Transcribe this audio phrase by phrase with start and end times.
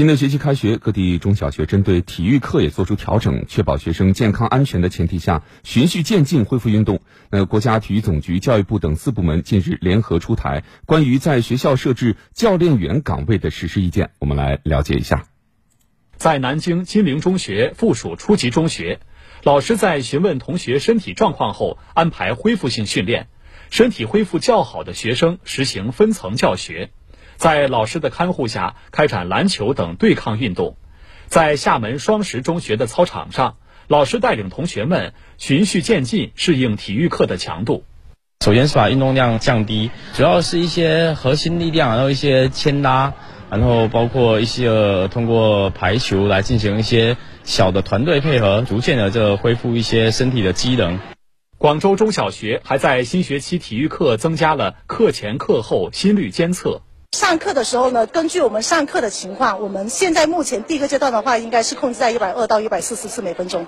[0.00, 7.02] 新的学期开学，各地中小学针对体育课也做出调整，确保学生健康安全的前提下，循序渐进恢复运动。
[7.30, 15.26] 那国家体育总局、教育部等四部门近日联合出台关于在学校设置教练员岗位的实施意见，我们来了解一下。
[16.16, 19.00] 在南京金陵中学附属初级中学，
[19.42, 23.28] 老师在询问同学身体状况后，安排恢复性训练，
[23.68, 26.90] 身体恢复较好的学生实行分层教学。
[27.40, 30.76] 在老师的看护下，开展篮球等对抗运动。
[31.26, 33.56] 在厦门双十中学的操场上，
[33.88, 37.82] 老师带领同学们循序渐进适应体育课的强度。
[38.44, 43.14] 首先是把运动量降低，主要是一些核心力量，然后一些牵拉，
[43.48, 50.98] 然后包括一些通过排球来进行一些小的团队配合，逐渐的这恢复一些身体的机能。
[51.56, 56.82] 广州中小学还在新学期体育课增加了课前课后心率监测。
[57.12, 63.66] 上课的时候呢，根据我们上课的情况，我们现在目前第一个阶段的话，应该是控制在一百二到一百四十次每分钟。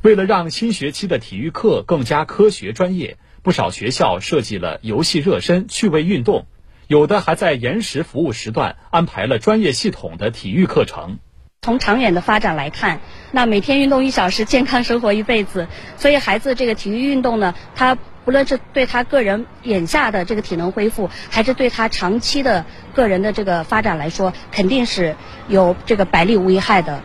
[0.00, 6.46] 为了让新学期的体育课更加科学专业，不少学校设计了游戏热身、趣味运动，
[6.88, 11.18] 有的还在延时服务时段安排了专业系统的体育课程。
[11.62, 15.68] 从长远的发展来看，那每天运动一小时，健康生活一辈子。
[15.98, 25.16] 所以孩子这个体育运动呢，他不论是对他个人眼下的这个体能恢复，还是对他长期的个人的这个发展来说，肯定是
[25.48, 27.02] 有这个百利无一害的。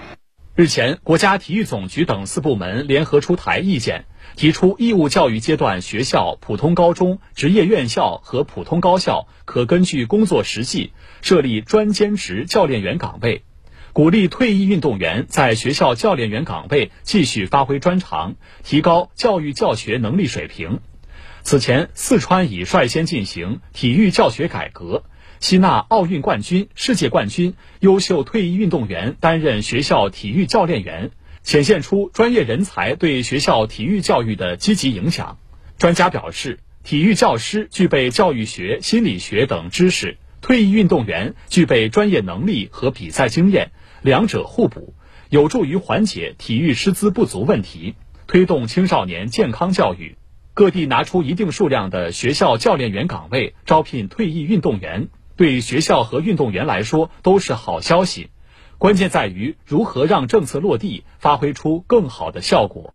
[0.56, 4.06] 日前，国家体育总局等四部门联合出台意见，
[4.38, 13.44] 提出义务教育阶段学校、普通高中、职业院校和普通高校可根据工作实际设立专兼职教练员岗位。
[13.92, 20.80] 鼓励退役运动员在学校教练员岗位继续发挥专长，提高教育教学能力水平。
[21.46, 25.04] 此前，四川已率先进行体育教学改革，
[25.40, 31.12] 吸纳奥运冠军、世界冠军、优秀退役运动员担任学校体育教练员，
[31.44, 35.38] 显现出专业人才对学校体育教育的积极影响。
[35.78, 43.70] 专家表示，体育教师具备教育学、心理学等知识，退役运动员具备专业能力和比赛经验。
[44.02, 44.96] 两者互补，
[45.30, 47.94] 有助于缓解体育师资不足问题，
[48.26, 50.16] 推动青少年健康教育。
[50.56, 58.30] 各地拿出一定数量的学校教练员岗位，招聘退役运动员，对学校和运动员来说都是好消息。
[58.78, 62.95] 关键在于如何让政策落地，发挥出更好的效果。